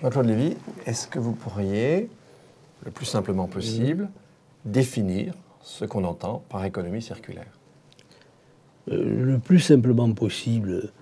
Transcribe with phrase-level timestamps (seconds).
[0.00, 0.56] Jean-Claude Lévy,
[0.86, 2.08] est-ce que vous pourriez,
[2.84, 4.08] le plus simplement possible,
[4.64, 7.50] définir ce qu'on entend par économie circulaire?
[8.92, 10.92] Euh, Le plus simplement possible,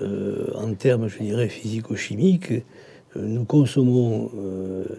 [0.00, 2.62] euh, en termes, je dirais, physico-chimiques, euh,
[3.16, 4.30] nous consommons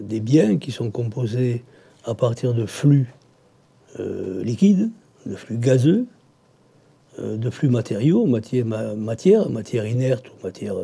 [0.00, 1.64] des biens qui sont composés
[2.04, 3.12] à partir de flux
[3.98, 4.90] liquides,
[5.24, 6.06] de flux gazeux,
[7.18, 10.74] de flux matériaux, matière, matière, matière inerte ou matière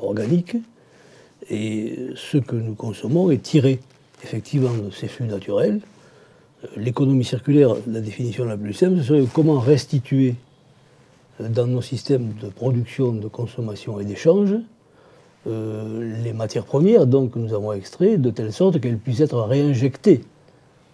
[0.00, 0.56] organique.
[1.50, 3.80] Et ce que nous consommons est tiré
[4.22, 5.80] effectivement de ces flux naturels.
[6.76, 10.34] L'économie circulaire, la définition la plus simple, ce serait comment restituer
[11.40, 14.54] dans nos systèmes de production, de consommation et d'échange,
[15.46, 19.40] euh, les matières premières donc, que nous avons extraites de telle sorte qu'elles puissent être
[19.40, 20.22] réinjectées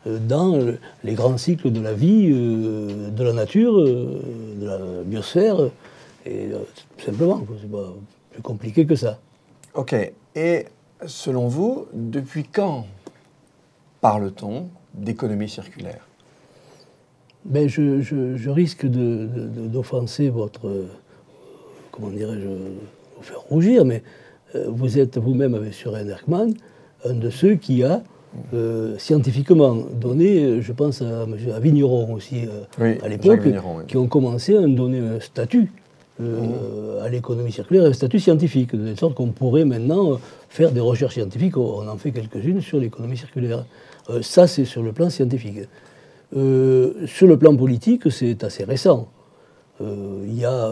[0.07, 0.61] euh, dans
[1.03, 5.57] les grands cycles de la vie, euh, de la nature, de la biosphère,
[6.27, 6.49] et
[6.97, 7.95] tout simplement, c'est pas
[8.33, 9.19] plus compliqué que ça.
[9.75, 9.95] Ok,
[10.37, 10.67] et
[11.05, 12.87] selon vous, depuis quand
[14.01, 16.07] parle-t-on d'économie circulaire?
[17.45, 20.87] Ben, je, risque d'offenser votre.
[21.91, 24.05] comment dirais-je Vous faire rougir, mais
[24.55, 26.55] euh, vous êtes vous-même avec sur Erkman
[27.05, 28.03] un de ceux qui a
[28.55, 32.47] euh, scientifiquement donné, je pense à, à Vigneron aussi
[32.81, 33.43] euh, à l'époque,
[33.89, 35.71] qui ont commencé à donner un statut
[36.21, 36.25] mmh.
[37.03, 41.57] à l'économie circulaire, un statut scientifique, de sorte qu'on pourrait maintenant faire des recherches scientifiques,
[41.57, 43.65] on en fait quelques-unes sur l'économie circulaire.
[44.23, 45.61] ça, c'est sur le plan scientifique.
[46.37, 49.09] Euh, sur le plan politique, c'est assez récent.
[49.81, 50.71] Euh, il y a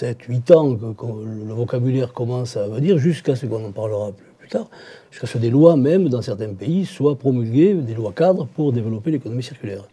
[0.00, 4.48] 7-8 euh, ans que, le vocabulaire commence à venir, jusqu'à ce qu'on en parlera plus,
[4.48, 4.68] tard,
[5.10, 8.72] jusqu'à ce que des lois, même dans certains pays, soient promulguées, des lois cadres pour
[8.72, 9.84] développer l'économie circulaire.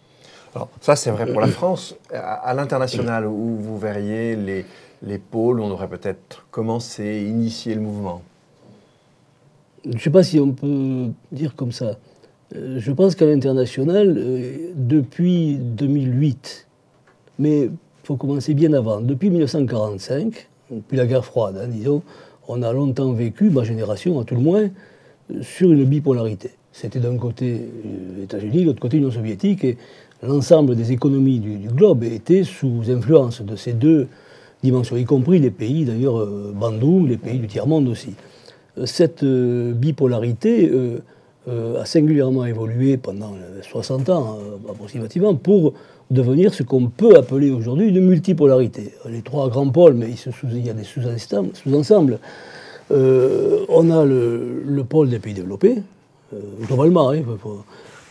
[0.56, 1.96] Alors, ça, c'est vrai pour la France.
[2.14, 4.66] À, l'international, où vous verriez les,
[5.02, 8.22] les pôles, on aurait peut-être commencé, initié le mouvement
[9.86, 11.98] Je ne sais pas si on peut dire comme ça.
[12.56, 16.68] Euh, je pense qu'à l'international, euh, depuis 2008,
[17.40, 17.72] mais il
[18.04, 22.04] faut commencer bien avant, depuis 1945, depuis la guerre froide, hein, disons,
[22.48, 24.70] on a longtemps vécu, ma génération à tout le moins,
[25.42, 26.52] sur une bipolarité.
[26.72, 27.46] C'était d'un côté
[28.16, 29.78] les euh, États-Unis, de l'autre côté l'Union soviétique, et
[30.26, 34.08] l'ensemble des économies du, globe était sous influence de ces deux
[34.64, 38.14] dimensions, y compris les pays d'ailleurs Bandung, les pays du tiers-monde aussi.
[38.86, 40.72] Cette bipolarité
[41.50, 45.74] euh, a singulièrement évolué pendant 60 ans euh, approximativement pour
[46.10, 48.94] devenir ce qu'on peut appeler aujourd'hui une multipolarité.
[49.10, 52.20] Les trois grands pôles, mais il, y a des sous-ensembles.
[52.92, 55.80] Euh, on a le, pôle des pays développés,
[56.66, 57.10] globalement.
[57.10, 57.24] Hein,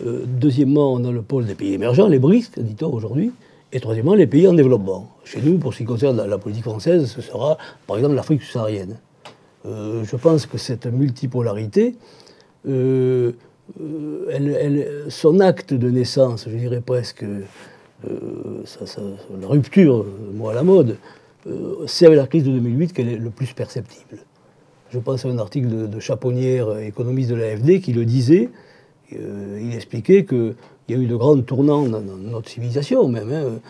[0.00, 3.32] deuxièmement, on a le pôle des pays émergents, les BRICS, dit-on aujourd'hui.
[3.72, 5.08] Et troisièmement, les pays en développement.
[5.24, 8.96] Chez nous, pour ce qui concerne la, politique française, ce sera par exemple l'Afrique subsaharienne.
[9.64, 11.94] je pense que cette multipolarité,
[12.68, 13.32] euh,
[13.80, 18.62] euh, son acte de naissance, je dirais presque, euh,
[19.40, 20.04] la rupture,
[20.34, 20.96] moi à la mode,
[21.86, 24.18] c'est avec la crise de 2008 qu'elle est le plus perceptible.
[24.90, 28.50] Je pense à un article de, Chaponnière, économiste de l'AFD, qui le disait.
[29.60, 30.54] Il expliquait qu'il
[30.88, 33.32] y a eu de grands tournants dans, notre civilisation, même.
[33.32, 33.60] Hein,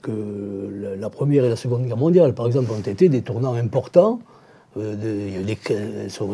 [0.00, 4.20] que la, Première et la Seconde Guerre mondiale, par exemple, ont été des tournants importants
[4.78, 5.42] euh,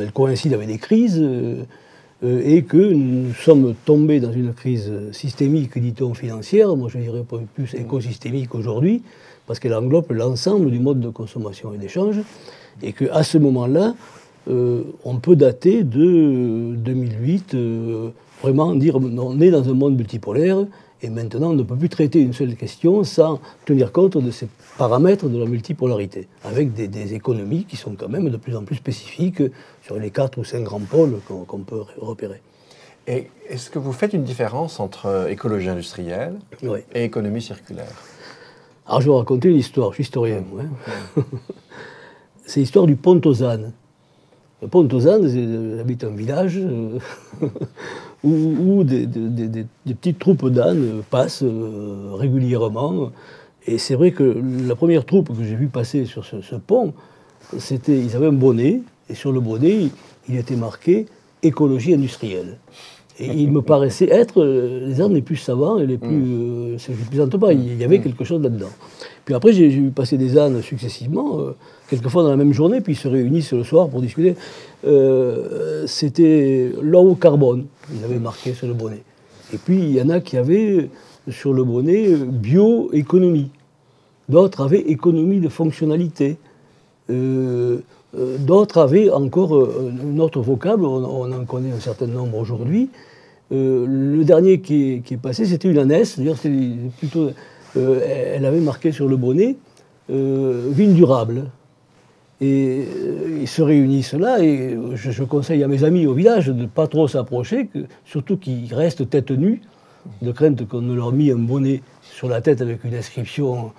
[0.01, 1.63] elles coïncident avec des crises, euh,
[2.25, 7.25] euh, et que nous sommes tombés dans une crise systémique, dit-on, financière, moi je dirais
[7.55, 9.03] plus écosystémique aujourd'hui,
[9.47, 12.17] parce qu'elle englobe l'ensemble du mode de consommation et d'échange,
[12.83, 13.95] et qu'à ce moment-là,
[14.47, 17.57] on peut dater de 2008,
[18.43, 20.67] vraiment dire on est dans un monde multipolaire,
[21.05, 24.47] et maintenant, on ne peut plus traiter une seule question sans tenir compte de ces
[24.79, 28.77] paramètres de la multipolarité, avec des, économies qui sont quand même de plus en plus
[28.77, 29.43] spécifiques
[29.83, 32.41] sur les quatre ou cinq grands pôles qu'on peut repérer.
[33.09, 36.39] Et est-ce que vous faites une différence entre écologie industrielle
[36.95, 38.01] et économie circulaire?
[38.87, 40.45] Alors, je vais vous raconter une histoire, je suis historien.
[40.59, 41.23] Hein.
[42.47, 43.63] C'est l'histoire du Pontozane.
[43.63, 43.82] Le
[44.71, 45.29] Pontozane,
[45.77, 46.59] j'habite un village.
[46.59, 46.99] Euh,
[48.25, 49.07] où, des,
[49.95, 53.11] petites troupes d'ânes passent euh, régulièrement.
[53.67, 56.95] Et c'est vrai que la première troupe que j'ai vue passer sur ce, pont,
[57.59, 59.89] c'était, ils avaient un bonnet, et sur le bonnet,
[60.29, 61.07] il, était marqué
[61.43, 62.59] écologie industrielle.
[63.19, 66.09] Et il me paraissait être euh, les ânes les plus savants et les plus.
[66.09, 66.75] Mm.
[66.75, 68.03] Euh, je ne plaisante pas, il y avait mm.
[68.03, 68.71] quelque chose là-dedans.
[69.25, 71.39] Puis après, j'ai vu passer des ânes successivement,
[71.89, 74.35] quelquefois dans la même journée, puis ils se réunissent le soir pour discuter.
[75.87, 79.03] C'était l'eau au carbone ils avaient marqué sur le bonnet.
[79.53, 80.89] Et puis il y en a qui avaient
[81.31, 83.51] sur le bonnet bioéconomie.
[84.29, 86.37] D'autres avaient économie de fonctionnalité.
[87.11, 87.79] Euh,
[88.15, 92.91] D'autres avaient encore un autre vocable, on, en connaît un certain nombre aujourd'hui.
[93.51, 96.37] le dernier qui est, passé, c'était une ânesse, d'ailleurs,
[96.99, 97.31] plutôt,
[97.77, 99.57] elle avait marqué sur le bonnet
[100.09, 101.51] ville durable.
[102.41, 102.85] Et
[103.41, 106.89] ils se réunissent là, et je, conseille à mes amis au village de ne pas
[106.89, 107.71] trop s'approcher,
[108.05, 109.63] surtout qu'ils restent tête nue,
[110.23, 113.71] de crainte qu'on ne leur mette un bonnet sur la tête avec une inscription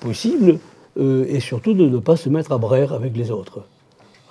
[0.00, 0.60] possible.
[0.98, 3.60] Euh, et surtout de ne pas se mettre à braire avec les autres.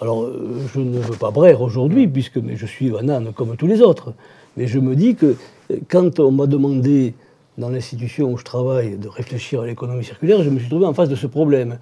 [0.01, 3.67] Alors, euh, je ne veux pas braire aujourd'hui, puisque je suis un âne comme tous
[3.67, 4.13] les autres.
[4.57, 5.35] Mais je me dis que
[5.71, 7.13] euh, quand on m'a demandé,
[7.59, 10.93] dans l'institution où je travaille, de réfléchir à l'économie circulaire, je me suis trouvé en
[10.93, 11.77] face de ce problème.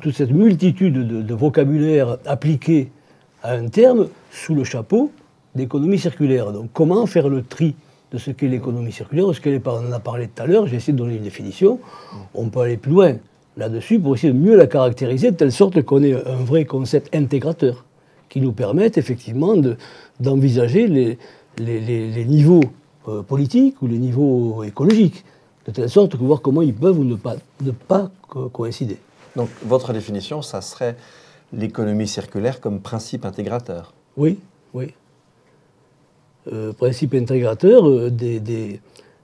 [0.00, 2.90] Toute cette multitude de, vocabulaire appliqué
[3.42, 5.12] à un terme sous le chapeau
[5.54, 6.50] d'économie circulaire.
[6.52, 7.74] Donc, comment faire le tri
[8.10, 10.76] de ce qu'est l'économie circulaire Ce qu'elle on en a parlé tout à l'heure, j'ai
[10.76, 11.78] essayé de donner une définition.
[12.34, 13.16] On peut aller plus loin
[13.58, 17.14] là-dessus pour essayer de mieux la caractériser de telle sorte qu'on ait un vrai concept
[17.14, 17.84] intégrateur
[18.30, 19.54] qui nous permette effectivement
[20.20, 22.62] d'envisager les, niveaux
[23.08, 25.24] euh, politiques ou les niveaux écologiques,
[25.66, 28.10] de telle sorte que voir comment ils peuvent ou ne pas, ne pas
[28.52, 28.98] coïncider.
[29.36, 30.96] Donc votre définition, ça serait
[31.52, 34.38] l'économie circulaire comme principe intégrateur Oui,
[34.74, 34.94] oui.
[36.52, 38.80] Euh, principe intégrateur euh, des, des,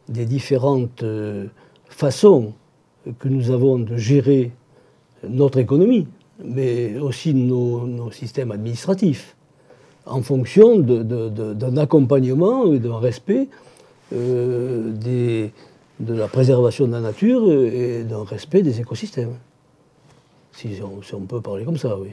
[0.09, 1.05] des, différentes
[1.89, 2.53] façons
[3.19, 4.51] que nous avons de gérer
[5.29, 6.07] notre économie,
[6.43, 9.37] mais aussi nos, systèmes administratifs,
[10.07, 13.49] en fonction d'un accompagnement et d'un respect
[14.13, 15.53] euh, des,
[16.01, 19.37] de la préservation de la nature et d'un respect des écosystèmes.
[20.53, 22.11] Si on, si on, peut parler comme ça, oui.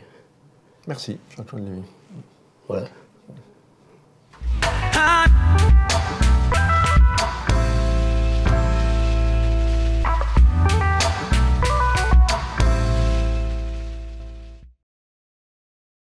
[0.88, 1.82] Merci, Jean-Claude Lévy.
[2.68, 2.88] Voilà.